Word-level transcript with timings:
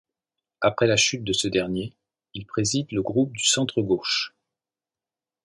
Après 0.61 0.87
la 0.87 0.97
chute 0.97 1.23
de 1.23 1.31
ce 1.31 1.47
dernier, 1.47 1.93
il 2.33 2.47
préside 2.47 2.91
le 2.91 3.03
groupe 3.03 3.33
du 3.33 3.45
centre-gauche. 3.45 4.33